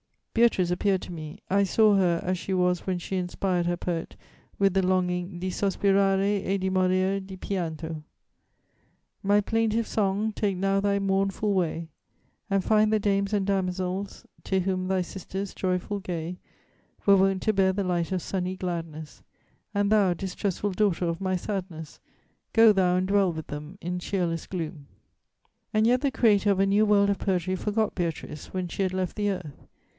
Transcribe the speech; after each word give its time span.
"Beatrice 0.33 0.71
appeared 0.71 1.01
to 1.03 1.11
me; 1.13 1.39
I 1.49 1.63
saw 1.63 1.95
her 1.95 2.21
as 2.23 2.37
she 2.39 2.53
was 2.53 2.87
when 2.87 2.97
she 2.97 3.17
inspired 3.17 3.67
her 3.67 3.77
poet 3.77 4.15
with 4.57 4.73
the 4.73 4.81
longing 4.81 5.37
di 5.39 5.49
sospirare 5.49 6.43
e 6.43 6.57
di 6.57 6.69
morir 6.69 7.19
di 7.19 7.35
pianto: 7.37 8.01
My 9.21 9.41
plaintive 9.41 9.85
song, 9.85 10.31
take 10.31 10.57
now 10.57 10.79
thy 10.79 10.97
mournful 10.99 11.53
way, 11.53 11.89
And 12.49 12.63
find 12.63 12.91
the 12.91 12.97
dames 12.97 13.33
and 13.33 13.45
damosels, 13.45 14.25
to 14.45 14.61
whom 14.61 14.87
Thy 14.87 15.01
sisters, 15.03 15.53
joyful 15.53 15.99
gay, 15.99 16.39
Were 17.05 17.17
wont 17.17 17.43
to 17.43 17.53
bear 17.53 17.73
the 17.73 17.83
light 17.83 18.11
of 18.11 18.21
sunny 18.23 18.55
gladness, 18.55 19.21
And 19.75 19.91
thou, 19.91 20.13
distressful 20.15 20.71
daughter 20.71 21.05
of 21.05 21.21
my 21.21 21.35
sadness, 21.35 21.99
Go 22.53 22.71
thou 22.71 22.95
and 22.95 23.07
dwell 23.07 23.33
with 23.33 23.47
them 23.47 23.77
in 23.81 23.99
cheerless 23.99 24.47
gloom! 24.47 24.87
"And 25.73 25.85
yet 25.85 26.01
the 26.01 26.09
creator 26.09 26.49
of 26.49 26.59
a 26.59 26.65
new 26.65 26.87
world 26.87 27.09
of 27.11 27.19
poetry 27.19 27.55
forgot 27.55 27.93
Beatrice 27.93 28.47
when 28.51 28.67
she 28.69 28.81
had 28.81 28.93
left 28.93 29.17
the 29.17 29.29
earth! 29.29 29.67